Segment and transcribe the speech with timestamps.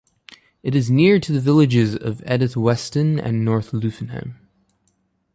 [0.63, 4.33] It is near to the villages of Edith Weston and North Luffenham.